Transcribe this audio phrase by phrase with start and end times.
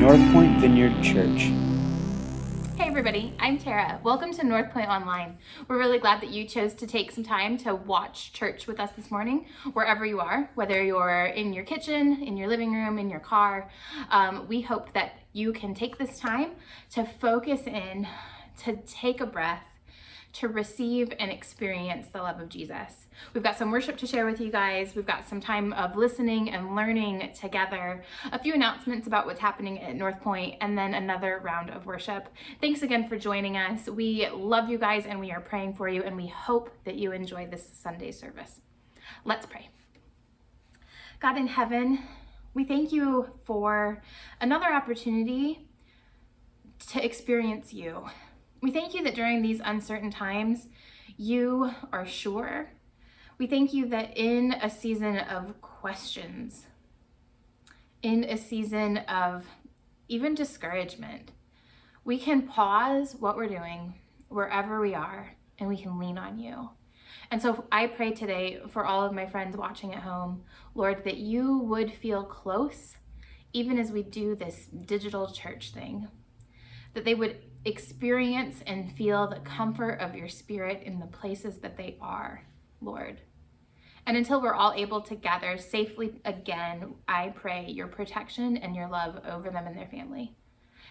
[0.00, 1.52] Northpoint Vineyard Church.
[2.78, 4.00] Hey everybody, I'm Tara.
[4.02, 5.36] Welcome to Northpoint Online.
[5.68, 8.92] We're really glad that you chose to take some time to watch church with us
[8.92, 9.44] this morning,
[9.74, 13.70] wherever you are, whether you're in your kitchen, in your living room, in your car.
[14.10, 16.52] Um, we hope that you can take this time
[16.92, 18.08] to focus in,
[18.62, 19.64] to take a breath,
[20.32, 23.06] to receive and experience the love of Jesus.
[23.34, 24.94] We've got some worship to share with you guys.
[24.94, 29.80] We've got some time of listening and learning together, a few announcements about what's happening
[29.80, 32.28] at Northpoint, and then another round of worship.
[32.60, 33.88] Thanks again for joining us.
[33.88, 37.12] We love you guys and we are praying for you, and we hope that you
[37.12, 38.60] enjoy this Sunday service.
[39.24, 39.68] Let's pray.
[41.18, 41.98] God in heaven,
[42.54, 44.02] we thank you for
[44.40, 45.66] another opportunity
[46.88, 48.06] to experience you.
[48.60, 50.68] We thank you that during these uncertain times,
[51.16, 52.70] you are sure.
[53.38, 56.66] We thank you that in a season of questions,
[58.02, 59.46] in a season of
[60.08, 61.30] even discouragement,
[62.04, 63.94] we can pause what we're doing
[64.28, 66.70] wherever we are and we can lean on you.
[67.30, 70.42] And so I pray today for all of my friends watching at home,
[70.74, 72.96] Lord, that you would feel close
[73.52, 76.08] even as we do this digital church thing,
[76.94, 81.76] that they would experience and feel the comfort of your spirit in the places that
[81.76, 82.44] they are,
[82.80, 83.20] Lord.
[84.06, 88.88] And until we're all able to gather safely again, I pray your protection and your
[88.88, 90.34] love over them and their family.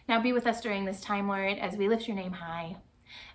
[0.08, 2.78] Now be with us during this time, Lord, as we lift your name high,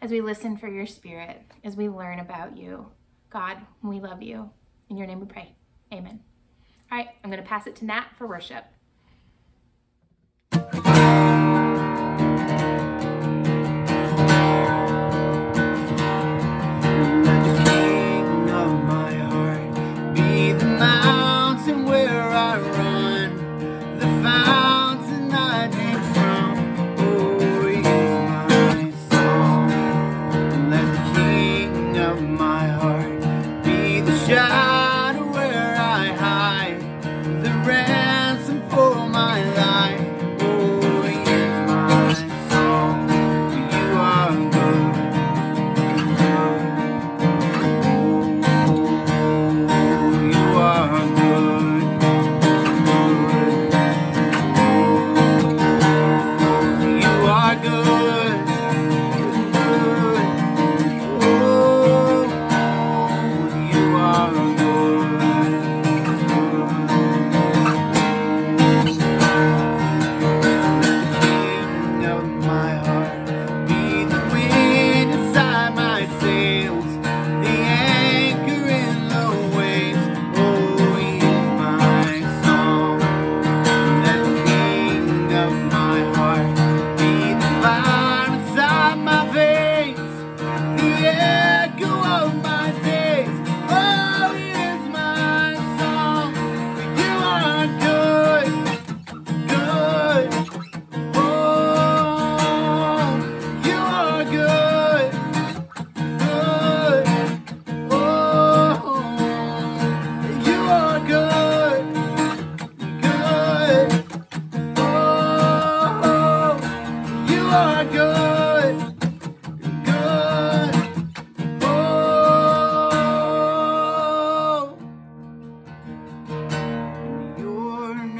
[0.00, 2.86] as we listen for your spirit, as we learn about you.
[3.30, 4.50] God, we love you.
[4.88, 5.54] In your name we pray.
[5.92, 6.20] Amen.
[6.90, 8.64] All right, I'm going to pass it to Nat for worship.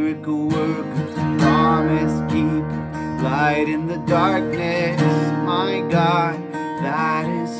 [0.00, 2.64] miracle worker, promise keep,
[3.22, 5.00] light in the darkness,
[5.44, 6.36] my God,
[6.82, 7.59] that is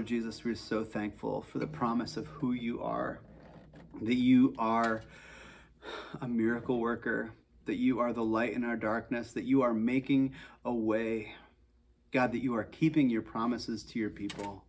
[0.00, 3.20] Lord Jesus, we're so thankful for the promise of who you are,
[4.00, 5.02] that you are
[6.22, 7.34] a miracle worker,
[7.66, 10.32] that you are the light in our darkness, that you are making
[10.64, 11.34] a way.
[12.12, 14.64] God, that you are keeping your promises to your people,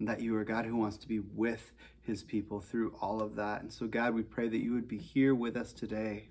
[0.00, 3.62] that you are God who wants to be with his people through all of that.
[3.62, 6.28] And so, God, we pray that you would be here with us today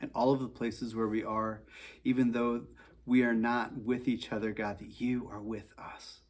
[0.00, 1.60] in all of the places where we are,
[2.02, 2.62] even though
[3.04, 6.20] we are not with each other, God, that you are with us.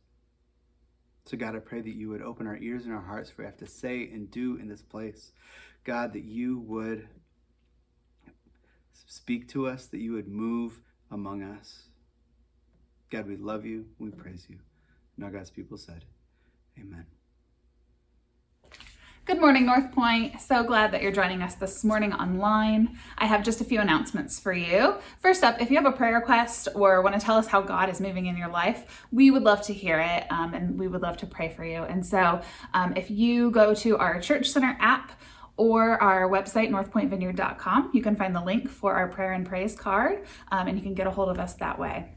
[1.28, 3.48] So, God, I pray that you would open our ears and our hearts for what
[3.48, 5.32] we have to say and do in this place.
[5.84, 7.06] God, that you would
[8.94, 10.80] speak to us, that you would move
[11.10, 11.82] among us.
[13.10, 13.88] God, we love you.
[13.98, 14.60] We praise you.
[15.22, 16.06] All God's people said,
[16.80, 17.04] Amen.
[19.28, 20.40] Good morning, Northpoint.
[20.40, 22.98] So glad that you're joining us this morning online.
[23.18, 24.94] I have just a few announcements for you.
[25.18, 27.90] First up, if you have a prayer request or want to tell us how God
[27.90, 31.02] is moving in your life, we would love to hear it um, and we would
[31.02, 31.82] love to pray for you.
[31.82, 32.40] And so
[32.72, 35.12] um, if you go to our Church Center app,
[35.58, 37.90] or our website, northpointvineyard.com.
[37.92, 40.94] You can find the link for our prayer and praise card, um, and you can
[40.94, 42.16] get a hold of us that way.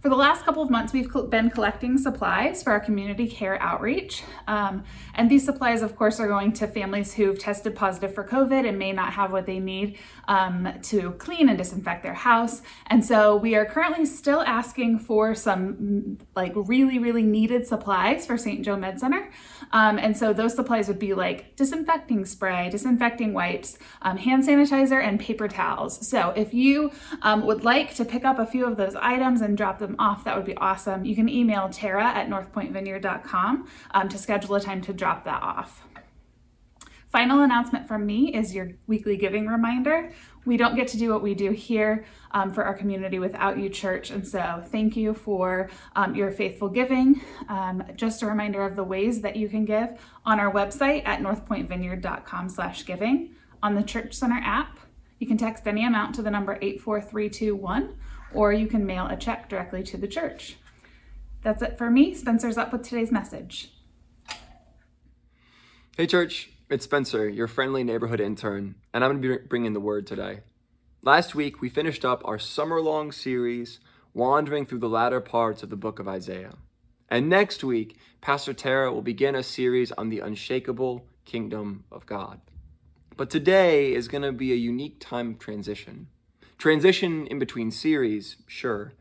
[0.00, 4.22] For the last couple of months, we've been collecting supplies for our community care outreach.
[4.46, 8.68] Um, and these supplies, of course, are going to families who've tested positive for COVID
[8.68, 12.62] and may not have what they need um, to clean and disinfect their house.
[12.86, 18.38] And so we are currently still asking for some like really, really needed supplies for
[18.38, 18.64] St.
[18.64, 19.28] Joe Med Center.
[19.72, 25.02] Um, and so those supplies would be like disinfecting spray, disinfecting wipes, um, hand sanitizer,
[25.02, 26.06] and paper towels.
[26.08, 29.56] So if you um, would like to pick up a few of those items and
[29.56, 31.04] drop them off, that would be awesome.
[31.04, 35.82] You can email Tara at northpointvineyard.com um, to schedule a time to drop that off.
[37.10, 40.12] Final announcement from me is your weekly giving reminder.
[40.44, 43.70] We don't get to do what we do here um, for our community without you,
[43.70, 44.10] church.
[44.10, 47.22] And so, thank you for um, your faithful giving.
[47.48, 51.20] Um, just a reminder of the ways that you can give on our website at
[51.20, 53.30] northpointvineyard.com/giving,
[53.62, 54.78] on the Church Center app.
[55.18, 57.96] You can text any amount to the number 84321,
[58.34, 60.56] or you can mail a check directly to the church.
[61.42, 62.14] That's it for me.
[62.14, 63.72] Spencer's up with today's message.
[65.96, 69.80] Hey, church, it's Spencer, your friendly neighborhood intern, and I'm going to be bringing the
[69.80, 70.40] word today.
[71.02, 73.80] Last week, we finished up our summer long series,
[74.14, 76.54] wandering through the latter parts of the book of Isaiah.
[77.08, 82.40] And next week, Pastor Tara will begin a series on the unshakable kingdom of God.
[83.16, 86.08] But today is going to be a unique time of transition.
[86.58, 88.92] Transition in between series, sure,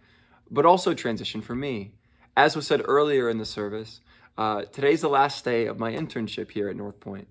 [0.50, 1.92] but also transition for me.
[2.36, 4.00] As was said earlier in the service,
[4.38, 7.26] uh, today's the last day of my internship here at Northpoint.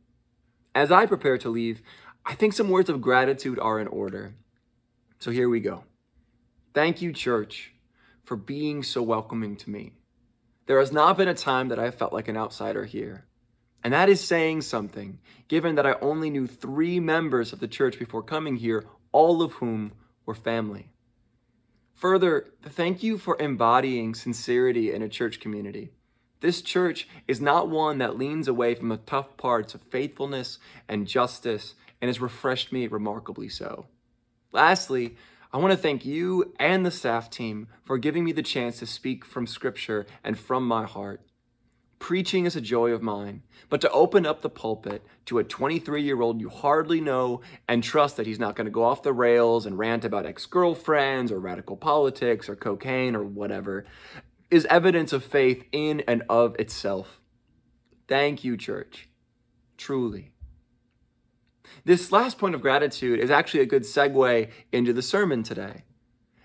[0.75, 1.81] As I prepare to leave,
[2.25, 4.35] I think some words of gratitude are in order.
[5.21, 5.85] So here we go.
[6.75, 7.73] Thank you, church,
[8.25, 9.93] for being so welcoming to me.
[10.67, 13.27] There has not been a time that I felt like an outsider here.
[13.85, 17.97] And that is saying something, given that I only knew three members of the church
[17.97, 19.93] before coming here, all of whom
[20.27, 20.91] were family.
[21.95, 25.93] Further, thank you for embodying sincerity in a church community.
[26.41, 30.59] This church is not one that leans away from the tough parts of faithfulness
[30.89, 33.87] and justice and has refreshed me remarkably so.
[34.53, 35.17] Lastly,
[35.53, 38.87] I want to thank you and the staff team for giving me the chance to
[38.87, 41.23] speak from Scripture and from my heart.
[41.99, 46.03] Preaching is a joy of mine, but to open up the pulpit to a 23
[46.03, 49.13] year old you hardly know and trust that he's not going to go off the
[49.13, 53.85] rails and rant about ex girlfriends or radical politics or cocaine or whatever
[54.51, 57.21] is evidence of faith in and of itself.
[58.09, 59.09] Thank you, church.
[59.77, 60.33] Truly.
[61.85, 65.85] This last point of gratitude is actually a good segue into the sermon today.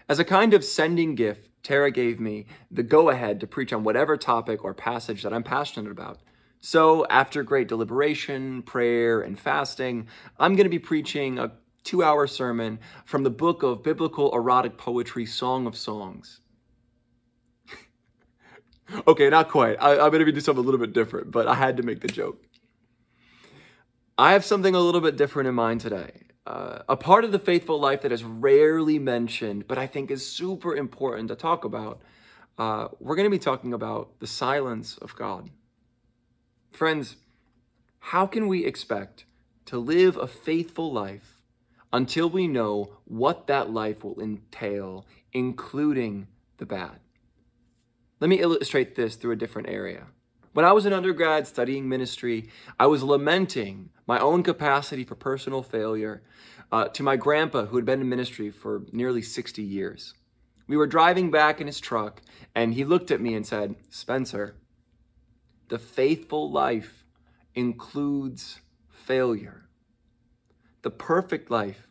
[0.10, 3.84] As a kind of sending gift, Tara gave me the go ahead to preach on
[3.84, 6.20] whatever topic or passage that I'm passionate about.
[6.60, 10.08] So, after great deliberation, prayer, and fasting,
[10.40, 14.78] I'm going to be preaching a two hour sermon from the book of biblical erotic
[14.78, 16.40] poetry, Song of Songs.
[19.08, 19.78] okay, not quite.
[19.82, 22.02] I, am going to do something a little bit different, but I had to make
[22.02, 22.44] the joke.
[24.18, 26.12] I have something a little bit different in mind today.
[26.46, 30.26] Uh, a part of the faithful life that is rarely mentioned, but I think is
[30.26, 32.02] super important to talk about.
[32.58, 35.52] Uh, we're going to be talking about the silence of God.
[36.72, 37.18] Friends,
[38.00, 39.26] how can we expect
[39.66, 41.42] to live a faithful life
[41.94, 46.28] until we know what that life will entail, including
[46.58, 47.00] the bad?
[48.20, 50.08] Let me illustrate this through a different area.
[50.54, 55.64] When I was an undergrad studying ministry, I was lamenting my own capacity for personal
[55.64, 56.24] failure
[56.72, 60.14] uh, to my grandpa, who had been in ministry for nearly 60 years.
[60.68, 62.22] We were driving back in his truck,
[62.54, 64.56] and he looked at me and said, Spencer,
[65.70, 67.06] the faithful life
[67.56, 68.60] includes
[68.90, 69.70] failure.
[70.82, 71.88] The perfect life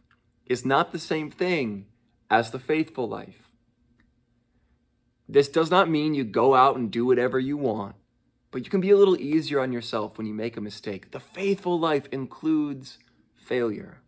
[0.46, 1.86] is not the same thing
[2.30, 3.48] as the faithful life.
[5.28, 7.94] This does not mean you go out and do whatever you want,
[8.50, 11.12] but you can be a little easier on yourself when you make a mistake.
[11.12, 12.98] The faithful life includes
[13.36, 14.00] failure.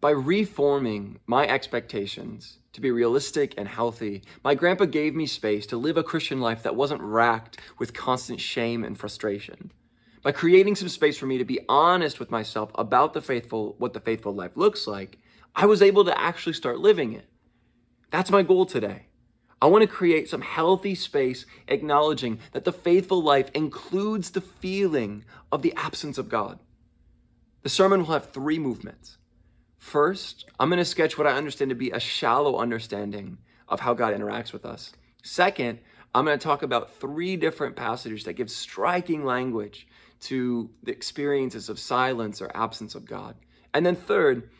[0.00, 5.76] By reforming my expectations to be realistic and healthy, my grandpa gave me space to
[5.76, 9.72] live a Christian life that wasn't racked with constant shame and frustration.
[10.22, 13.92] By creating some space for me to be honest with myself about the faithful what
[13.92, 15.18] the faithful life looks like,
[15.54, 17.26] I was able to actually start living it.
[18.10, 19.06] That's my goal today.
[19.62, 25.24] I want to create some healthy space acknowledging that the faithful life includes the feeling
[25.52, 26.58] of the absence of God.
[27.62, 29.18] The sermon will have three movements.
[29.76, 33.92] First, I'm going to sketch what I understand to be a shallow understanding of how
[33.92, 34.92] God interacts with us.
[35.22, 35.78] Second,
[36.14, 39.86] I'm going to talk about three different passages that give striking language
[40.20, 43.36] to the experiences of silence or absence of God.
[43.72, 44.50] And then third,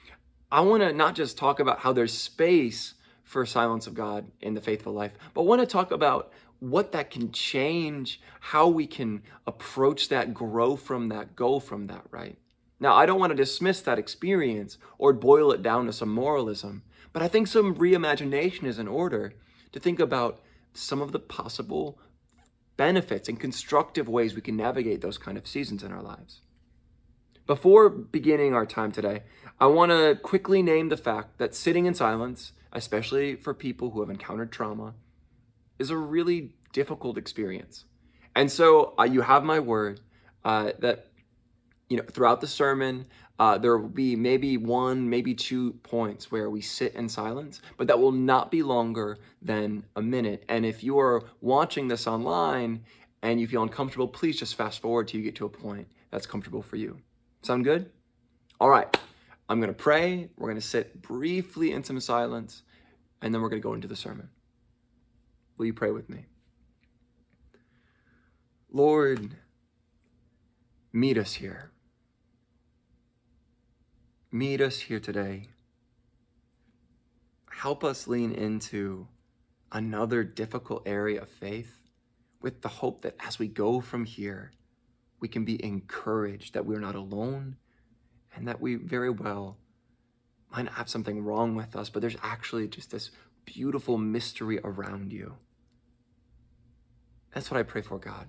[0.52, 2.94] I want to not just talk about how there's space
[3.30, 7.12] for silence of God in the faithful life, but want to talk about what that
[7.12, 12.36] can change, how we can approach that, grow from that, go from that, right?
[12.80, 16.82] Now, I don't want to dismiss that experience or boil it down to some moralism,
[17.12, 19.34] but I think some reimagination is in order
[19.70, 20.40] to think about
[20.74, 22.00] some of the possible
[22.76, 26.40] benefits and constructive ways we can navigate those kind of seasons in our lives.
[27.46, 29.22] Before beginning our time today,
[29.60, 34.00] I want to quickly name the fact that sitting in silence especially for people who
[34.00, 34.94] have encountered trauma,
[35.78, 37.84] is a really difficult experience.
[38.36, 40.00] And so uh, you have my word
[40.44, 41.06] uh, that
[41.88, 43.06] you know throughout the sermon
[43.40, 47.86] uh, there will be maybe one, maybe two points where we sit in silence, but
[47.86, 50.44] that will not be longer than a minute.
[50.50, 52.84] And if you are watching this online
[53.22, 56.26] and you feel uncomfortable, please just fast forward till you get to a point that's
[56.26, 56.98] comfortable for you.
[57.40, 57.90] Sound good?
[58.60, 58.94] All right.
[59.50, 60.30] I'm going to pray.
[60.38, 62.62] We're going to sit briefly in some silence,
[63.20, 64.30] and then we're going to go into the sermon.
[65.58, 66.26] Will you pray with me?
[68.70, 69.34] Lord,
[70.92, 71.72] meet us here.
[74.30, 75.48] Meet us here today.
[77.50, 79.08] help us lean into
[79.72, 81.82] another difficult area of faith
[82.40, 84.52] with the hope that as we go from here,
[85.20, 87.56] we can be encouraged that we're not alone
[88.34, 89.56] and that we very well
[90.50, 93.10] might not have something wrong with us, but there's actually just this
[93.44, 95.36] beautiful mystery around you.
[97.32, 98.26] That's what I pray for, God.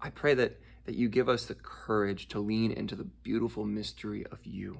[0.00, 4.26] I pray that, that you give us the courage to lean into the beautiful mystery
[4.30, 4.78] of you.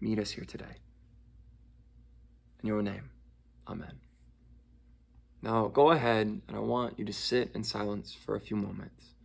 [0.00, 0.80] Meet us here today.
[2.62, 3.10] In your name,
[3.68, 4.00] amen.
[5.42, 9.15] Now go ahead and I want you to sit in silence for a few moments.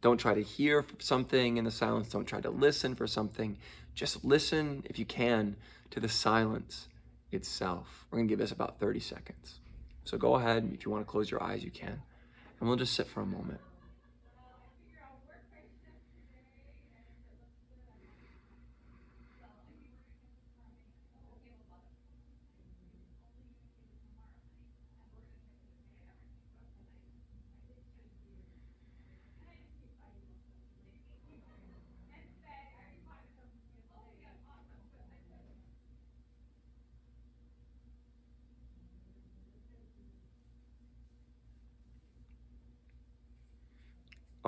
[0.00, 2.08] Don't try to hear something in the silence.
[2.08, 3.58] Don't try to listen for something.
[3.94, 5.56] Just listen, if you can,
[5.90, 6.88] to the silence
[7.32, 8.06] itself.
[8.10, 9.60] We're going to give this about 30 seconds.
[10.04, 10.70] So go ahead.
[10.72, 12.00] If you want to close your eyes, you can.
[12.58, 13.60] And we'll just sit for a moment.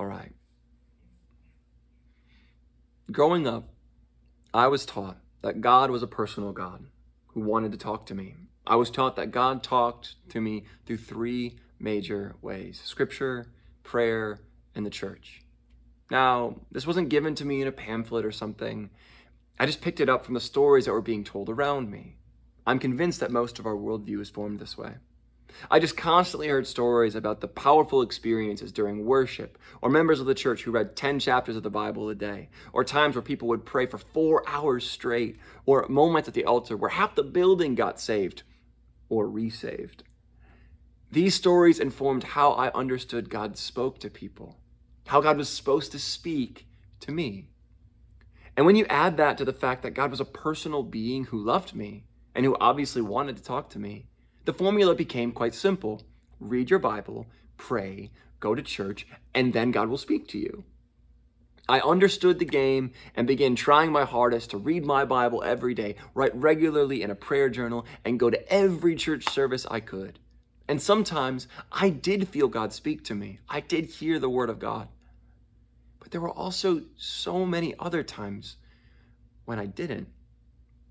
[0.02, 0.32] All right.
[3.12, 3.68] Growing up,
[4.54, 6.86] I was taught that God was a personal God
[7.28, 8.36] who wanted to talk to me.
[8.66, 14.40] I was taught that God talked to me through three major ways scripture, prayer,
[14.74, 15.42] and the church.
[16.10, 18.88] Now, this wasn't given to me in a pamphlet or something.
[19.60, 22.16] I just picked it up from the stories that were being told around me.
[22.66, 24.94] I'm convinced that most of our worldview is formed this way.
[25.70, 30.34] I just constantly heard stories about the powerful experiences during worship, or members of the
[30.34, 33.64] church who read 10 chapters of the Bible a day, or times where people would
[33.64, 38.00] pray for four hours straight, or moments at the altar where half the building got
[38.00, 38.42] saved
[39.08, 40.04] or resaved.
[41.10, 44.58] These stories informed how I understood God spoke to people,
[45.06, 46.66] how God was supposed to speak
[47.00, 47.50] to me.
[48.56, 51.38] And when you add that to the fact that God was a personal being who
[51.38, 54.06] loved me and who obviously wanted to talk to me,
[54.44, 56.02] the formula became quite simple
[56.40, 57.26] read your Bible,
[57.56, 60.64] pray, go to church, and then God will speak to you.
[61.68, 65.94] I understood the game and began trying my hardest to read my Bible every day,
[66.14, 70.18] write regularly in a prayer journal, and go to every church service I could.
[70.66, 73.38] And sometimes I did feel God speak to me.
[73.48, 74.88] I did hear the word of God.
[76.00, 78.56] But there were also so many other times
[79.44, 80.08] when I didn't.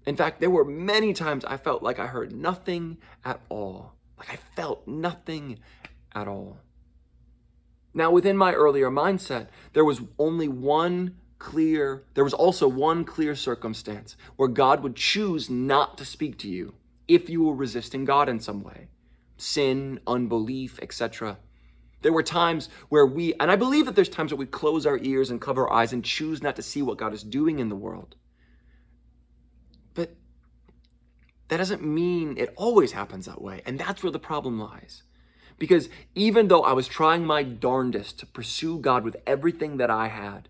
[0.06, 3.94] In fact, there were many times I felt like I heard nothing at all.
[4.18, 5.60] Like I felt nothing
[6.14, 6.60] at all.
[7.94, 13.36] Now, within my earlier mindset, there was only one clear, there was also one clear
[13.36, 16.76] circumstance where God would choose not to speak to you
[17.08, 18.88] if you were resisting God in some way
[19.38, 21.40] sin, unbelief, etc.
[22.04, 25.00] There were times where we, and I believe that there's times where we close our
[25.00, 27.70] ears and cover our eyes and choose not to see what God is doing in
[27.70, 28.16] the world.
[29.96, 30.16] But
[31.52, 33.62] that doesn't mean it always happens that way.
[33.66, 35.04] And that's where the problem lies.
[35.60, 40.08] Because even though I was trying my darndest to pursue God with everything that I
[40.08, 40.48] had,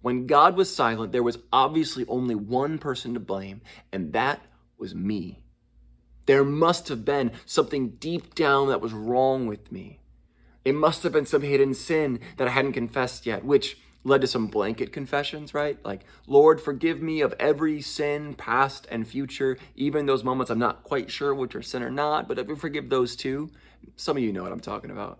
[0.00, 3.62] when God was silent, there was obviously only one person to blame,
[3.92, 4.42] and that
[4.78, 5.42] was me.
[6.26, 9.98] There must have been something deep down that was wrong with me.
[10.64, 14.26] It must have been some hidden sin that I hadn't confessed yet, which led to
[14.26, 15.78] some blanket confessions, right?
[15.84, 20.84] Like, Lord, forgive me of every sin, past and future, even those moments I'm not
[20.84, 23.50] quite sure which are sin or not, but if forgive those too,
[23.96, 25.18] some of you know what I'm talking about.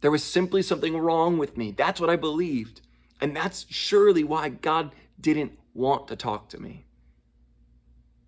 [0.00, 1.70] There was simply something wrong with me.
[1.70, 2.80] That's what I believed.
[3.20, 6.86] And that's surely why God didn't want to talk to me.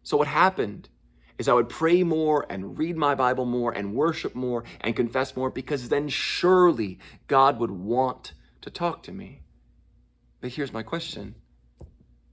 [0.04, 0.88] So, what happened
[1.36, 5.36] is I would pray more and read my Bible more and worship more and confess
[5.36, 9.40] more because then surely God would want to talk to me.
[10.44, 11.36] But here's my question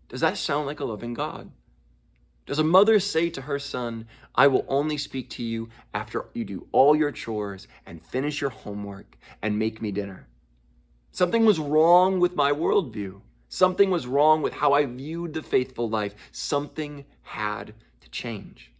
[0.09, 1.49] Does that sound like a loving God?
[2.45, 6.43] Does a mother say to her son, I will only speak to you after you
[6.43, 10.27] do all your chores and finish your homework and make me dinner?
[11.11, 13.21] Something was wrong with my worldview.
[13.47, 16.13] Something was wrong with how I viewed the faithful life.
[16.33, 18.73] Something had to change.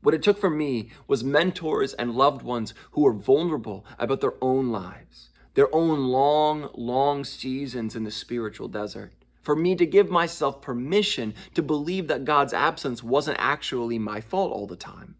[0.00, 4.36] What it took for me was mentors and loved ones who were vulnerable about their
[4.40, 9.12] own lives their own long, long seasons in the spiritual desert.
[9.42, 14.52] For me to give myself permission to believe that God's absence wasn't actually my fault
[14.52, 15.16] all the time.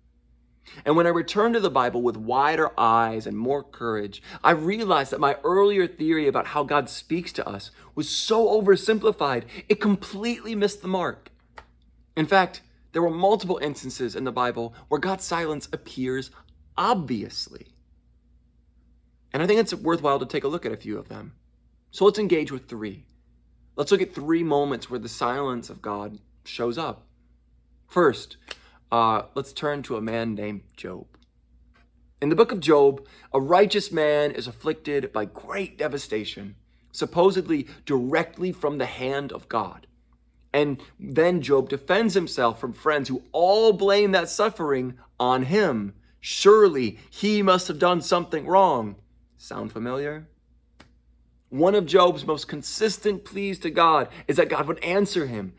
[0.85, 5.11] And when I returned to the Bible with wider eyes and more courage, I realized
[5.11, 10.55] that my earlier theory about how God speaks to us was so oversimplified, it completely
[10.55, 11.31] missed the mark.
[12.17, 16.31] In fact, There were multiple instances in the Bible where God's silence appears
[16.77, 17.72] obviously.
[19.33, 21.35] And I think it's worthwhile to take a look at a few of them.
[21.91, 23.05] So let's engage with three.
[23.77, 27.07] Let's look at three moments where the silence of God shows up.
[27.89, 28.37] First,
[28.91, 31.07] uh, let's turn to a man named Job.
[32.21, 36.57] In the book of Job, a righteous man is afflicted by great devastation,
[36.93, 39.87] supposedly directly from the hand of God.
[40.53, 45.95] And then Job defends himself from friends who all blame that suffering on him.
[46.21, 48.97] Surely he must have done something wrong.
[49.43, 50.29] Sound familiar?
[51.49, 55.55] One of Job's most consistent pleas to God is that God would answer him.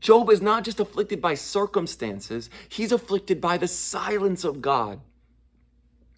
[0.00, 5.02] Job is not just afflicted by circumstances, he's afflicted by the silence of God.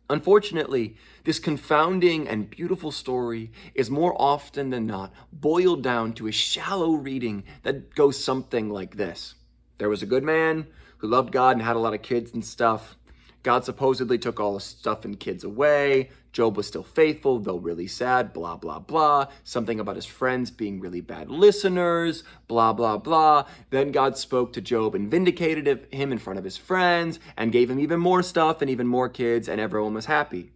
[0.09, 6.33] Unfortunately, this confounding and beautiful story is more often than not boiled down to a
[6.33, 9.35] shallow reading that goes something like this
[9.79, 12.45] There was a good man who loved God and had a lot of kids and
[12.45, 12.97] stuff.
[13.49, 16.11] God supposedly took all the stuff and kids away.
[16.33, 19.29] Job was still faithful, though really sad, blah, blah, blah.
[19.43, 23.47] Something about his friends being really bad listeners, blah, blah, blah.
[23.71, 27.71] Then God spoke to Job and vindicated him in front of his friends and gave
[27.71, 30.53] him even more stuff and even more kids, and everyone was happy.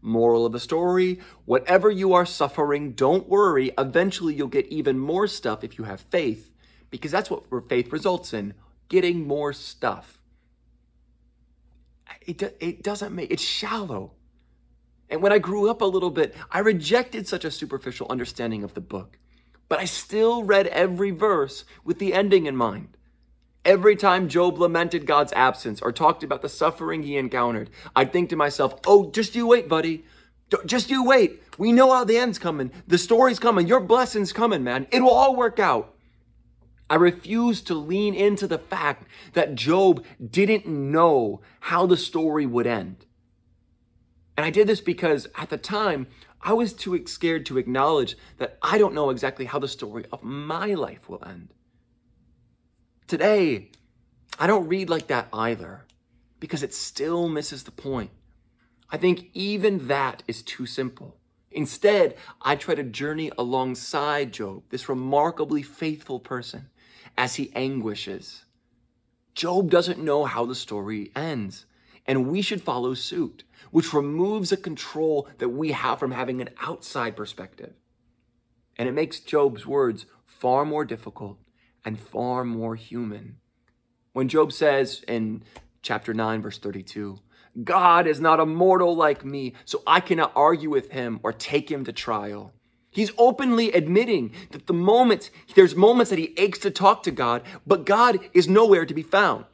[0.00, 3.70] Moral of the story whatever you are suffering, don't worry.
[3.76, 6.54] Eventually, you'll get even more stuff if you have faith,
[6.88, 8.54] because that's what faith results in
[8.88, 10.19] getting more stuff
[12.30, 14.12] it, it doesn't make it's shallow.
[15.08, 18.74] And when I grew up a little bit, I rejected such a superficial understanding of
[18.74, 19.18] the book.
[19.68, 22.96] But I still read every verse with the ending in mind.
[23.64, 28.30] Every time Job lamented God's absence or talked about the suffering he encountered, I'd think
[28.30, 30.04] to myself, oh, just you wait, buddy.
[30.64, 31.42] Just you wait.
[31.58, 32.72] We know how the end's coming.
[32.86, 33.66] The story's coming.
[33.66, 34.86] Your blessing's coming, man.
[34.90, 35.94] It will all work out.
[36.90, 42.66] I refuse to lean into the fact that Job didn't know how the story would
[42.66, 43.06] end.
[44.36, 46.08] And I did this because at the time,
[46.42, 50.24] I was too scared to acknowledge that I don't know exactly how the story of
[50.24, 51.54] my life will end.
[53.06, 53.70] Today,
[54.38, 55.84] I don't read like that either
[56.40, 58.10] because it still misses the point.
[58.90, 61.18] I think even that is too simple.
[61.52, 66.70] Instead, I try to journey alongside Job, this remarkably faithful person,
[67.20, 68.46] as he anguishes.
[69.34, 71.66] Job doesn't know how the story ends,
[72.06, 76.48] and we should follow suit, which removes a control that we have from having an
[76.62, 77.74] outside perspective.
[78.78, 81.36] And it makes Job's words far more difficult
[81.84, 83.36] and far more human.
[84.14, 85.42] When Job says in
[85.82, 87.18] chapter 9, verse 32,
[87.62, 91.70] God is not a mortal like me, so I cannot argue with him or take
[91.70, 92.54] him to trial.
[92.90, 97.42] He's openly admitting that the moments, there's moments that he aches to talk to God,
[97.66, 99.44] but God is nowhere to be found.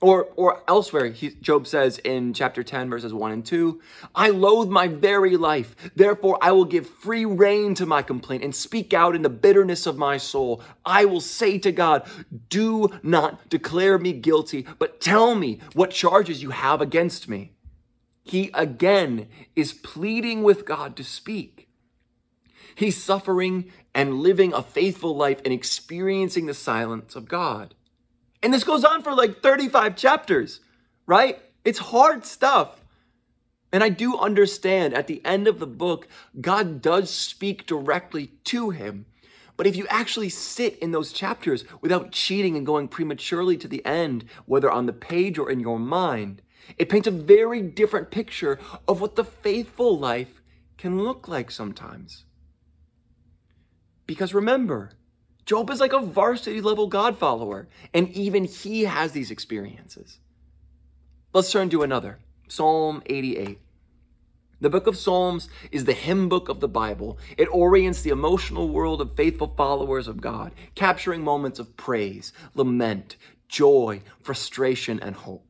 [0.00, 3.80] Or, or elsewhere, he, Job says in chapter 10, verses 1 and 2,
[4.14, 5.74] I loathe my very life.
[5.96, 9.86] Therefore, I will give free rein to my complaint and speak out in the bitterness
[9.86, 10.62] of my soul.
[10.84, 12.06] I will say to God,
[12.48, 17.54] Do not declare me guilty, but tell me what charges you have against me.
[18.22, 21.67] He again is pleading with God to speak.
[22.78, 27.74] He's suffering and living a faithful life and experiencing the silence of God.
[28.40, 30.60] And this goes on for like 35 chapters,
[31.04, 31.40] right?
[31.64, 32.80] It's hard stuff.
[33.72, 36.06] And I do understand at the end of the book,
[36.40, 39.06] God does speak directly to him.
[39.56, 43.84] But if you actually sit in those chapters without cheating and going prematurely to the
[43.84, 46.42] end, whether on the page or in your mind,
[46.76, 50.40] it paints a very different picture of what the faithful life
[50.76, 52.24] can look like sometimes.
[54.08, 54.90] Because remember,
[55.44, 60.18] Job is like a varsity level God follower, and even he has these experiences.
[61.34, 62.18] Let's turn to another
[62.48, 63.60] Psalm 88.
[64.60, 67.18] The book of Psalms is the hymn book of the Bible.
[67.36, 73.16] It orients the emotional world of faithful followers of God, capturing moments of praise, lament,
[73.46, 75.44] joy, frustration, and hope.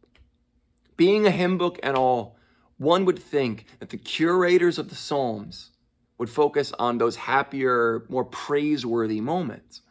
[0.97, 2.37] Being a hymn book and all,
[2.77, 5.71] one would think that the curators of the Psalms
[6.19, 9.83] would focus on those happier, more praiseworthy moments.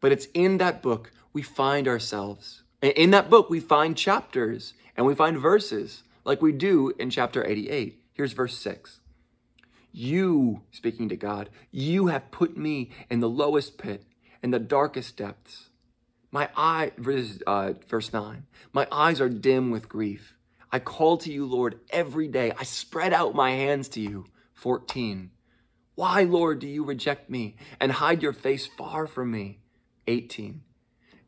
[0.00, 2.62] But it's in that book we find ourselves.
[2.82, 7.46] In that book, we find chapters and we find verses like we do in chapter
[7.46, 8.00] 88.
[8.12, 9.00] Here's verse 6.
[9.90, 14.04] You, speaking to God, you have put me in the lowest pit,
[14.42, 15.70] in the darkest depths.
[16.30, 20.36] My eye, verse, uh, verse 9, my eyes are dim with grief.
[20.72, 22.52] I call to you, Lord, every day.
[22.58, 24.26] I spread out my hands to you.
[24.54, 25.30] 14.
[25.94, 29.60] Why, Lord, do you reject me and hide your face far from me?
[30.08, 30.62] 18.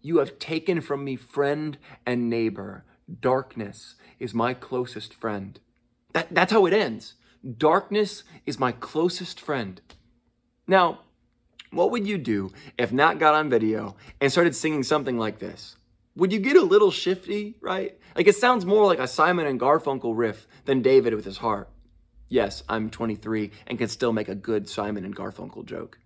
[0.02, 2.84] You have taken from me friend and neighbor.
[3.20, 5.60] Darkness is my closest friend.
[6.12, 7.14] That, that's how it ends.
[7.58, 9.80] Darkness is my closest friend.
[10.66, 11.00] Now,
[11.70, 15.76] what would you do if Nat got on video and started singing something like this?
[16.16, 17.98] Would you get a little shifty, right?
[18.16, 21.68] Like it sounds more like a Simon and Garfunkel riff than David with his heart.
[22.28, 25.98] Yes, I'm 23 and can still make a good Simon and Garfunkel joke.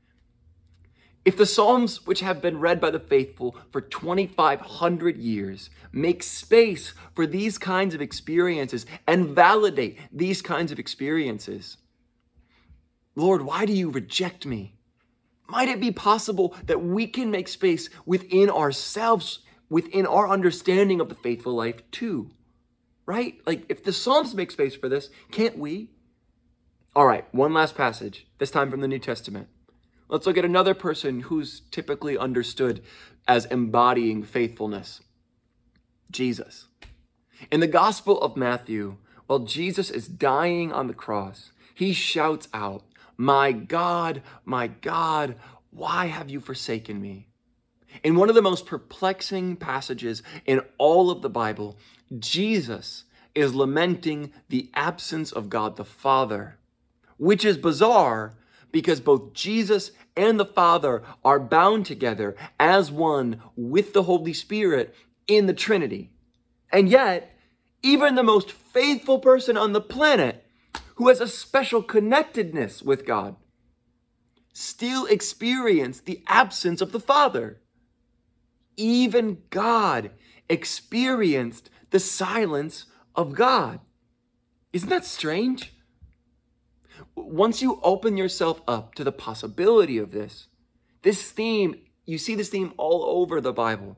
[1.25, 6.95] If the Psalms, which have been read by the faithful for 2,500 years, make space
[7.15, 11.77] for these kinds of experiences and validate these kinds of experiences,
[13.15, 14.77] Lord, why do you reject me?
[15.47, 21.09] Might it be possible that we can make space within ourselves, within our understanding of
[21.09, 22.31] the faithful life too?
[23.05, 23.41] Right?
[23.47, 25.91] Like, if the Psalms make space for this, can't we?
[26.97, 29.47] All right, one last passage, this time from the New Testament.
[30.09, 32.83] Let's look at another person who's typically understood
[33.29, 35.01] as embodying faithfulness
[36.11, 36.67] Jesus.
[37.53, 38.97] In the Gospel of Matthew,
[39.29, 42.83] while Jesus is dying on the cross, he shouts out,
[43.17, 45.37] My God, my God,
[45.71, 47.29] why have you forsaken me?
[48.03, 51.79] In one of the most perplexing passages in all of the Bible,
[52.19, 56.57] Jesus is lamenting the absence of God the Father,
[57.21, 58.35] which is bizarre
[58.73, 64.95] because both Jesus and the Father are bound together as one with the Holy Spirit
[65.29, 66.11] in the Trinity.
[66.73, 67.37] And yet,
[67.83, 70.47] even the most faithful person on the planet
[70.95, 73.37] who has a special connectedness with God
[74.55, 77.61] still experience the absence of the Father.
[78.79, 80.11] Even God
[80.49, 83.81] experienced the silence of God.
[84.73, 85.75] Isn't that strange?
[87.15, 90.49] Once you open yourself up to the possibility of this,
[91.03, 93.97] this theme, you see this theme all over the Bible.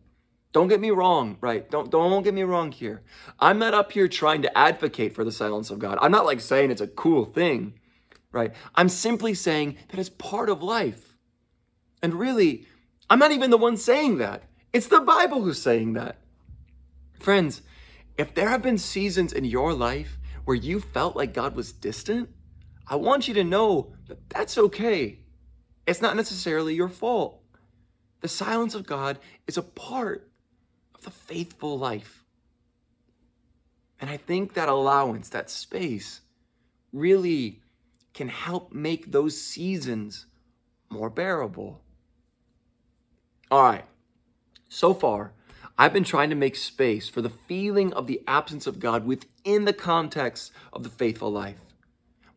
[0.53, 1.69] Don't get me wrong, right?
[1.71, 3.03] Don't don't get me wrong here.
[3.41, 5.99] I'm not up here trying to advocate for the silence of God.
[6.01, 7.81] I'm not like saying it's a cool thing,
[8.33, 8.53] right?
[8.75, 11.17] I'm simply saying that it's part of life.
[12.03, 12.67] And really,
[13.09, 14.43] I'm not even the one saying that.
[14.73, 16.19] It's the Bible who's saying that.
[17.19, 17.63] Friends,
[18.19, 22.29] if there have been seasons in your life where you felt like God was distant,
[22.87, 25.21] I want you to know that that's okay.
[25.87, 27.41] It's not necessarily your fault.
[28.21, 30.31] The silence of God is a part
[30.95, 32.25] of the faithful life.
[34.01, 36.21] And I think that allowance, that space,
[36.93, 37.63] really
[38.15, 40.27] can help make those seasons
[40.91, 41.81] more bearable.
[43.51, 43.85] All right,
[44.69, 45.33] so far,
[45.79, 49.65] I've been trying to make space for the feeling of the absence of God within
[49.65, 51.61] the context of the faithful life.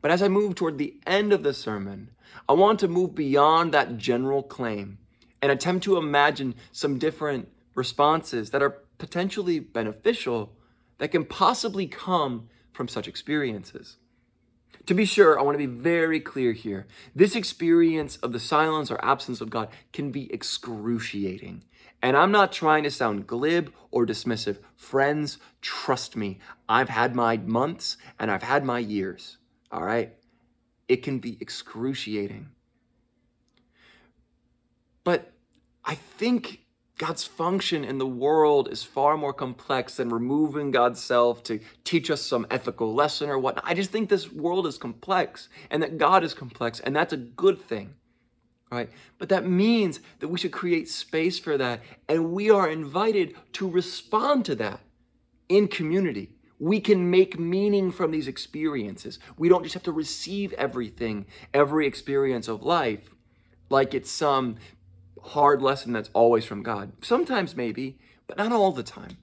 [0.05, 2.11] But as I move toward the end of the sermon,
[2.47, 4.99] I want to move beyond that general claim
[5.41, 10.53] and attempt to imagine some different responses that are potentially beneficial
[10.99, 13.97] that can possibly come from such experiences.
[14.85, 16.85] To be sure, I want to be very clear here.
[17.15, 21.63] This experience of the silence or absence of God can be excruciating.
[22.03, 24.59] And I'm not trying to sound glib or dismissive.
[24.75, 26.37] Friends, trust me,
[26.69, 29.37] I've had my months and I've had my years
[29.71, 30.13] all right?
[30.87, 32.49] It can be excruciating.
[35.03, 35.31] But
[35.83, 36.65] I think
[36.97, 42.09] God's function in the world is far more complex than removing God's self to teach
[42.09, 43.65] us some ethical lesson or whatnot.
[43.67, 47.17] I just think this world is complex and that God is complex, and that's a
[47.17, 47.95] good thing,
[48.71, 48.89] right?
[49.17, 53.69] But that means that we should create space for that, and we are invited to
[53.69, 54.79] respond to that
[55.49, 59.19] in community we can make meaning from these experiences.
[59.37, 63.13] We don't just have to receive everything, every experience of life,
[63.69, 64.55] like it's some
[65.21, 66.93] hard lesson that's always from God.
[67.01, 67.97] Sometimes maybe,
[68.27, 69.17] but not all the time.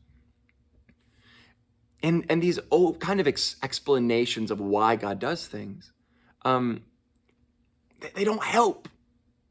[2.03, 5.93] And, and these old kind of ex- explanations of why God does things,
[6.45, 6.83] um,
[8.01, 8.89] they, they don't help.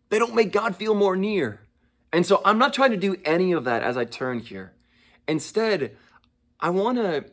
[0.09, 1.61] They don't make God feel more near.
[2.11, 4.73] And so I'm not trying to do any of that as I turn here.
[5.27, 5.95] Instead,
[6.59, 7.25] I want to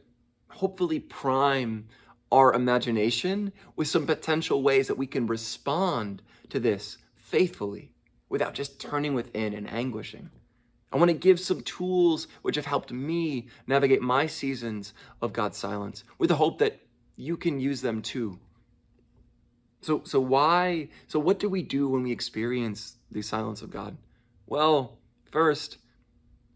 [0.48, 1.88] hopefully prime
[2.30, 7.92] our imagination with some potential ways that we can respond to this faithfully
[8.28, 10.30] without just turning within and anguishing.
[10.92, 15.58] I want to give some tools which have helped me navigate my seasons of God's
[15.58, 16.80] silence with the hope that
[17.16, 18.38] you can use them too.
[19.80, 23.96] So, so why, so what do we do when we experience the silence of God?
[24.46, 24.98] Well,
[25.30, 25.78] first,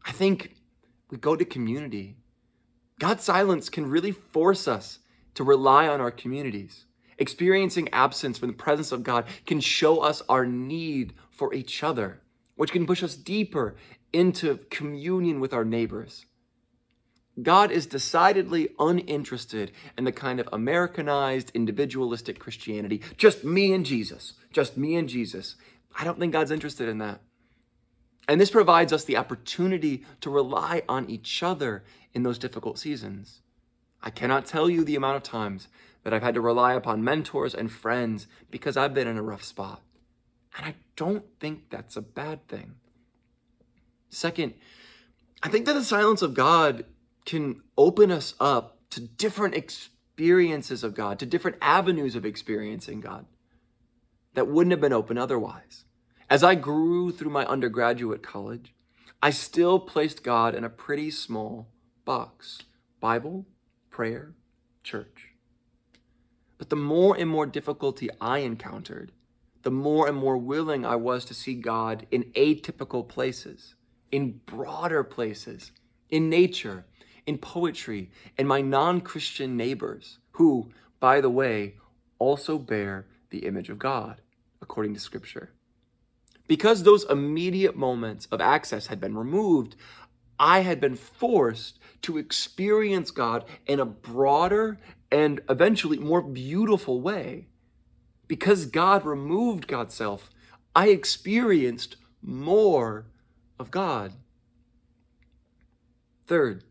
[0.05, 0.57] I think
[1.11, 2.17] we go to community
[3.03, 5.01] God's silence can really force us
[5.35, 6.85] to rely on our communities.
[7.19, 12.21] Experiencing absence from the presence of God can show us our need for each other,
[12.55, 13.75] which can push us deeper
[14.13, 16.27] into communion with our neighbors.
[17.43, 24.35] God is decidedly uninterested in the kind of Americanized, individualistic Christianity, just me and Jesus,
[24.53, 25.57] just me and Jesus.
[25.99, 27.21] I don't think God's interested in that.
[28.29, 33.41] And this provides us the opportunity to rely on each other in those difficult seasons.
[34.03, 35.69] I cannot tell you the amount of times
[36.03, 39.45] that I've had to rely upon mentors and friends because I've been in a rough
[39.45, 39.83] spot.
[40.57, 42.75] And I don't think that's a bad thing.
[44.11, 44.55] Second,
[45.43, 46.85] I think that the silence of God
[47.25, 53.27] can open us up to different experiences of God, to different avenues of experiencing God
[54.35, 55.85] that wouldn't have been open otherwise.
[56.33, 58.73] As I grew through my undergraduate college,
[59.23, 61.69] I still placed God in a pretty small
[62.07, 62.63] box
[63.01, 63.45] Bible,
[63.91, 64.33] prayer,
[64.83, 65.35] church.
[66.57, 69.13] But the more and more difficulty I encountered,
[69.61, 73.75] the more and more willing I was to see God in atypical places,
[74.11, 75.71] in broader places,
[76.09, 76.87] in nature,
[77.27, 81.75] in poetry, and my non Christian neighbors, who, by the way,
[82.19, 84.23] also bear the image of God,
[84.63, 85.53] according to Scripture.
[86.53, 89.75] Because those immediate moments of access had been removed,
[90.39, 94.79] I had been forced to experience God in a broader
[95.11, 97.47] and eventually more beautiful way.
[98.29, 100.29] Because God removed God's self,
[100.77, 103.07] I experienced more
[103.59, 104.13] of God.
[106.27, 106.65] Third,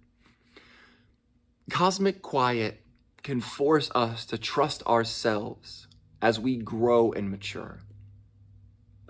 [1.71, 2.83] cosmic quiet
[3.23, 5.87] can force us to trust ourselves
[6.21, 7.79] as we grow and mature.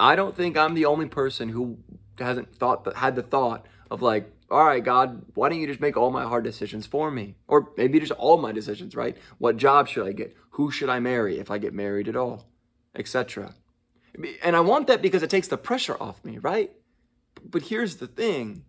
[0.02, 1.78] I don't think I'm the only person who
[2.18, 5.96] hasn't thought had the thought of like, all right, God, why don't you just make
[5.96, 7.36] all my hard decisions for me?
[7.48, 9.16] Or maybe just all my decisions, right?
[9.38, 10.36] What job should I get?
[10.52, 12.48] Who should I marry if I get married at all?
[12.96, 13.54] Etc.
[14.44, 16.72] And I want that because it takes the pressure off me, right?
[17.46, 18.66] But here's the thing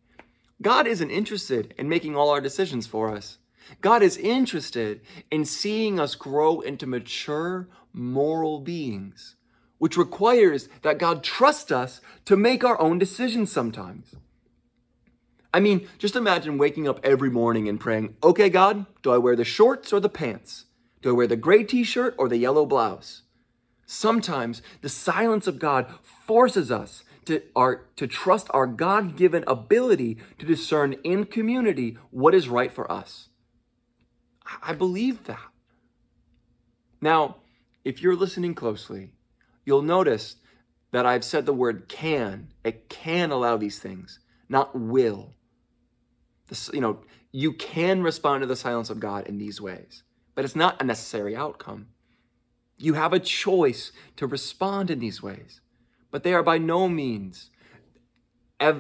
[0.61, 3.39] God isn't interested in making all our decisions for us.
[3.81, 9.37] God is interested in seeing us grow into mature moral beings,
[9.83, 14.15] which requires that God trust us to make our own decisions sometimes.
[15.53, 19.35] I mean, just imagine waking up every morning and praying, okay, God, do I wear
[19.35, 20.67] the shorts or the pants?
[21.01, 23.23] Do I wear the gray t shirt or the yellow blouse?
[23.85, 30.17] Sometimes the silence of God forces us to, our, to trust our God given ability
[30.39, 33.31] to discern in community what is right for us.
[34.63, 35.51] I believe that.
[37.01, 37.39] Now,
[37.85, 39.11] if you're listening closely,
[39.65, 40.37] you'll notice
[40.93, 42.49] that I've said the word can.
[42.65, 45.35] It can allow these things, not will.
[46.49, 47.01] This, you know,
[47.31, 50.03] you can respond to the silence of God in these ways,
[50.35, 51.89] but it's not a necessary outcome.
[52.77, 55.61] You have a choice to respond in these ways,
[56.11, 57.51] but they are by no means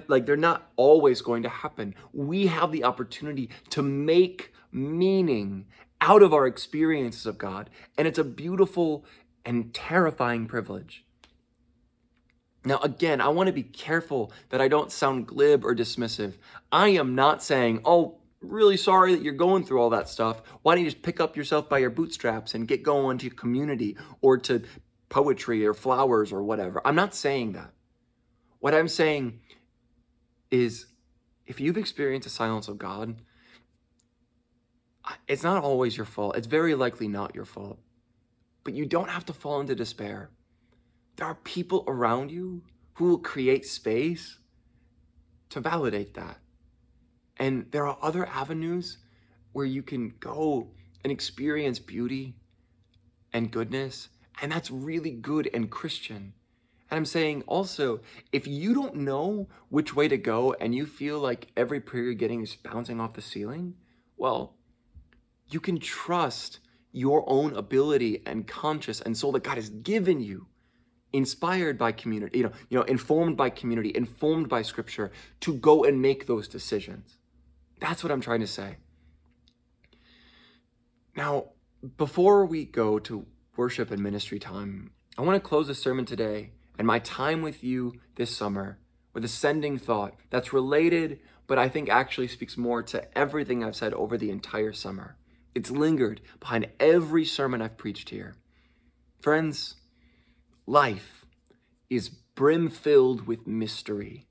[0.06, 1.94] like they're not always going to happen.
[2.12, 5.66] We have the opportunity to make meaning
[6.00, 9.04] out of our experiences of God, and it's a beautiful
[9.44, 11.04] and terrifying privilege.
[12.64, 16.34] Now, again, I want to be careful that I don't sound glib or dismissive.
[16.70, 20.42] I am not saying, oh, really sorry that you're going through all that stuff.
[20.62, 23.96] Why don't you just pick up yourself by your bootstraps and get going to community
[24.20, 24.62] or to
[25.08, 26.80] poetry or flowers or whatever?
[26.84, 27.72] I'm not saying that.
[28.60, 29.40] What I'm saying
[30.52, 30.86] is
[31.46, 33.16] if you've experienced the silence of God,
[35.26, 36.36] it's not always your fault.
[36.36, 37.80] It's very likely not your fault.
[38.64, 40.30] But you don't have to fall into despair.
[41.16, 42.62] There are people around you
[42.94, 44.38] who will create space
[45.50, 46.38] to validate that.
[47.36, 48.98] And there are other avenues
[49.52, 50.70] where you can go
[51.02, 52.36] and experience beauty
[53.32, 54.08] and goodness.
[54.40, 56.34] And that's really good and Christian.
[56.90, 58.00] And I'm saying also,
[58.32, 62.14] if you don't know which way to go and you feel like every prayer you're
[62.14, 63.74] getting is bouncing off the ceiling,
[64.16, 64.56] well,
[65.48, 66.60] you can trust
[66.92, 70.46] your own ability and conscience and soul that God has given you
[71.12, 75.84] inspired by community, you know, you know, informed by community, informed by scripture to go
[75.84, 77.18] and make those decisions.
[77.80, 78.76] That's what I'm trying to say.
[81.16, 81.48] Now,
[81.96, 83.26] before we go to
[83.56, 87.62] worship and ministry time, I want to close the sermon today and my time with
[87.62, 88.78] you this summer
[89.12, 93.76] with a sending thought that's related, but I think actually speaks more to everything I've
[93.76, 95.16] said over the entire summer.
[95.54, 98.36] It's lingered behind every sermon I've preached here.
[99.20, 99.76] Friends,
[100.66, 101.26] life
[101.90, 104.26] is brim filled with mystery.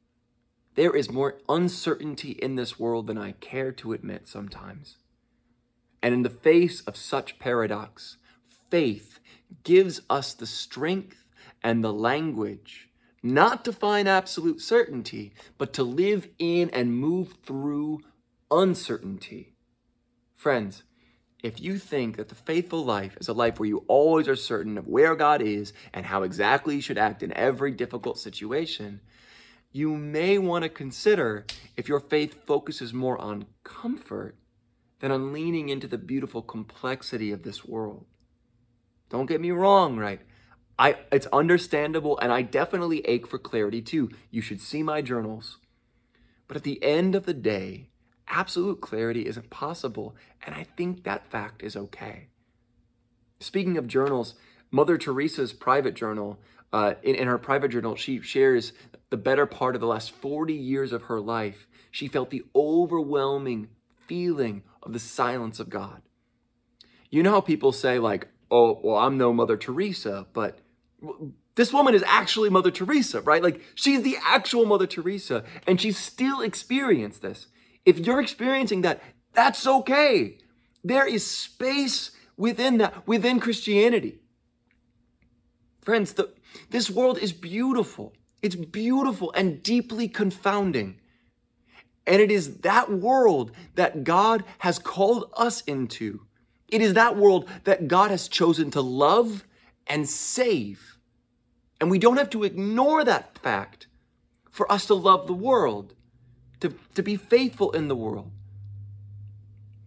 [0.76, 4.98] There is more uncertainty in this world than I care to admit sometimes.
[6.02, 8.18] And in the face of such paradox,
[8.70, 9.20] faith
[9.64, 11.28] gives us the strength
[11.62, 12.90] and the language
[13.24, 18.00] not to find absolute certainty, but to live in and move through
[18.50, 19.54] uncertainty.
[20.36, 20.84] Friends,
[21.44, 24.78] if you think that the faithful life is a life where you always are certain
[24.78, 29.02] of where God is and how exactly you should act in every difficult situation,
[29.72, 34.36] you may want to consider if your faith focuses more on comfort
[35.00, 38.06] than on leaning into the beautiful complexity of this world.
[39.10, 40.22] Don't get me wrong, right?
[40.78, 44.10] I it's understandable and I definitely ache for clarity too.
[44.30, 45.58] You should see my journals.
[46.48, 47.91] But at the end of the day,
[48.32, 50.16] absolute clarity isn't possible,
[50.46, 52.28] and I think that fact is okay.
[53.40, 54.36] Speaking of journals,
[54.72, 56.40] Mother Teresa's private journal,
[56.74, 58.74] uh, in, in her private journal, she shares
[59.10, 61.68] the better part of the last 40 years of her life.
[61.92, 63.68] She felt the overwhelming
[64.08, 66.02] feeling of the silence of God.
[67.10, 70.60] You know how people say, like, oh, well, I'm no Mother Teresa, but
[71.56, 73.44] this woman is actually Mother Teresa, right?
[73.44, 77.48] Like, she's the actual Mother Teresa, and she still experienced this.
[77.86, 79.02] If you're experiencing that,
[79.34, 80.38] that's okay.
[80.84, 84.20] There is space within that, within Christianity.
[85.82, 86.30] Friends, the,
[86.70, 88.14] this world is beautiful.
[88.42, 91.00] It's beautiful and deeply confounding.
[92.08, 96.22] And it is that world that God has called us into.
[96.68, 99.46] It is that world that God has chosen to love
[99.88, 100.98] and save.
[101.80, 103.88] And we don't have to ignore that fact
[104.50, 105.94] for us to love the world
[106.62, 108.32] to, to be faithful in the world.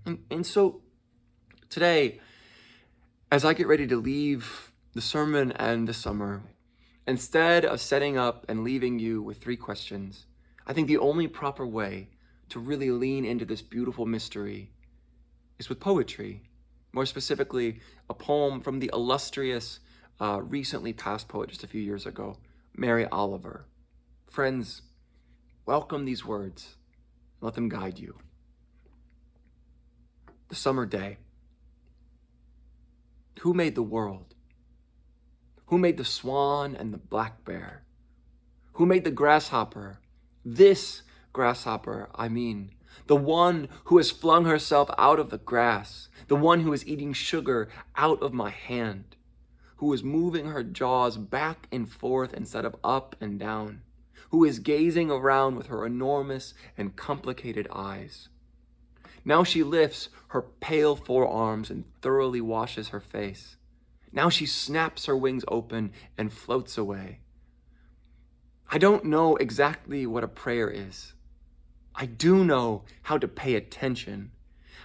[0.04, 0.82] And, and so
[1.70, 2.20] today,
[3.32, 6.42] as I get ready to leave the sermon and the summer,
[7.06, 10.26] instead of setting up and leaving you with three questions,
[10.66, 12.08] I think the only proper way
[12.50, 14.70] to really lean into this beautiful mystery
[15.58, 16.42] is with poetry.
[16.92, 19.80] More specifically, a poem from the illustrious,
[20.20, 22.38] uh, recently passed poet just a few years ago,
[22.76, 23.66] Mary Oliver.
[24.30, 24.82] Friends,
[25.66, 26.76] Welcome these words.
[27.40, 28.18] Let them guide you.
[30.50, 31.16] The summer day.
[33.40, 34.34] Who made the world?
[35.68, 37.84] Who made the swan and the black bear?
[38.74, 40.00] Who made the grasshopper?
[40.44, 41.00] This
[41.32, 42.72] grasshopper, I mean.
[43.06, 46.10] The one who has flung herself out of the grass.
[46.28, 49.16] The one who is eating sugar out of my hand.
[49.76, 53.80] Who is moving her jaws back and forth instead of up and down
[54.30, 58.28] who is gazing around with her enormous and complicated eyes.
[59.24, 63.56] Now she lifts her pale forearms and thoroughly washes her face.
[64.12, 67.20] Now she snaps her wings open and floats away.
[68.70, 71.12] I don't know exactly what a prayer is.
[71.94, 74.32] I do know how to pay attention,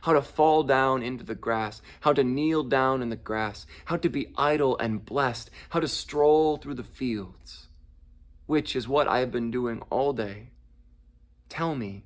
[0.01, 3.97] how to fall down into the grass, how to kneel down in the grass, how
[3.97, 7.68] to be idle and blessed, how to stroll through the fields
[8.49, 10.47] which is what I have been doing all day.
[11.49, 12.05] Tell me,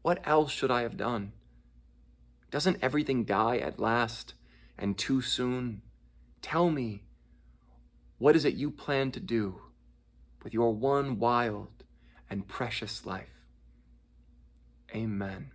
[0.00, 1.32] what else should I have done?
[2.50, 4.32] Doesn't everything die at last
[4.78, 5.82] and too soon?
[6.40, 7.02] Tell me,
[8.16, 9.60] what is it you plan to do
[10.42, 11.84] with your one wild
[12.30, 13.44] and precious life?
[14.94, 15.50] Amen.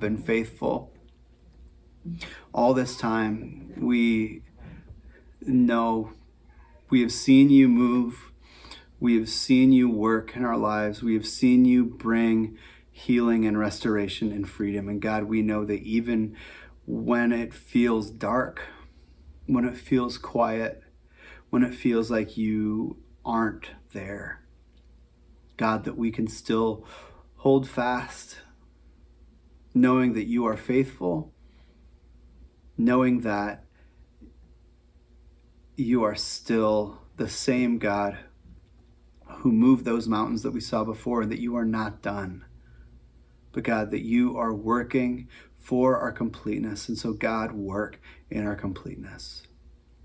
[0.00, 0.92] Been faithful.
[2.52, 4.42] All this time, we
[5.42, 6.12] know
[6.88, 8.32] we have seen you move.
[8.98, 11.02] We have seen you work in our lives.
[11.02, 12.58] We have seen you bring
[12.90, 14.88] healing and restoration and freedom.
[14.88, 16.36] And God, we know that even
[16.86, 18.62] when it feels dark,
[19.46, 20.82] when it feels quiet,
[21.50, 24.42] when it feels like you aren't there,
[25.56, 26.84] God, that we can still
[27.36, 28.38] hold fast,
[29.74, 31.32] knowing that you are faithful,
[32.76, 33.64] knowing that
[35.76, 38.18] you are still the same God
[39.38, 42.44] who moved those mountains that we saw before, and that you are not done.
[43.52, 46.88] But God, that you are working for our completeness.
[46.88, 49.42] And so, God, work in our completeness.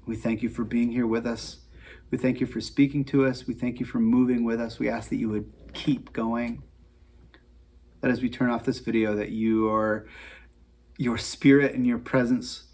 [0.06, 1.60] We thank you for being here with us.
[2.12, 3.48] We thank you for speaking to us.
[3.48, 4.80] We thank you for moving with us.
[4.80, 6.64] We ask that you would keep going.
[8.02, 10.08] That as we turn off this video, that your
[10.98, 12.66] your spirit and your presence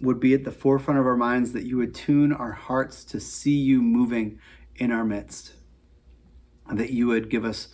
[0.00, 3.18] would be at the forefront of our minds, that you would tune our hearts to
[3.18, 4.38] see you moving
[4.76, 5.54] in our midst,
[6.72, 7.68] that you would give us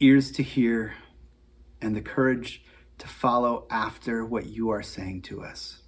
[0.00, 0.94] ears to hear
[1.80, 2.64] and the courage
[2.98, 5.82] to follow after what you are saying to us.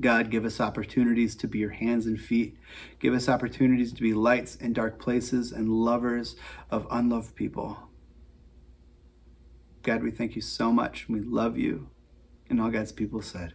[0.00, 2.56] God, give us opportunities to be your hands and feet.
[3.00, 6.36] Give us opportunities to be lights in dark places and lovers
[6.70, 7.89] of unloved people.
[9.82, 11.08] God, we thank you so much.
[11.08, 11.88] We love you.
[12.48, 13.54] And all God's people said,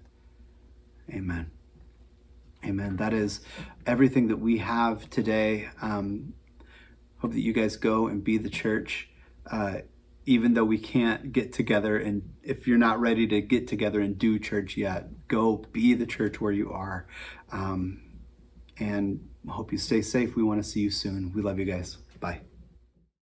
[1.09, 1.51] Amen.
[2.65, 2.95] Amen.
[2.95, 3.41] That is
[3.85, 5.69] everything that we have today.
[5.81, 6.33] Um,
[7.19, 9.09] hope that you guys go and be the church.
[9.49, 9.81] Uh,
[10.25, 14.17] even though we can't get together and if you're not ready to get together and
[14.17, 17.05] do church yet go be the church where you are
[17.51, 18.01] um,
[18.79, 21.97] and hope you stay safe we want to see you soon we love you guys
[22.19, 22.41] bye